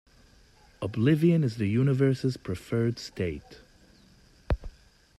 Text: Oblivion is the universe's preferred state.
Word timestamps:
Oblivion 0.81 1.43
is 1.43 1.57
the 1.57 1.69
universe's 1.69 2.35
preferred 2.35 2.97
state. 2.97 3.59